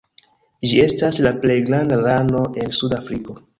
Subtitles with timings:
[0.71, 3.41] Ĝi estas la plej granda rano en Suda Afriko.